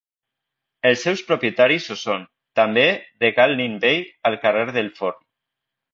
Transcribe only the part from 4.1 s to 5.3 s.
al carrer del Forn.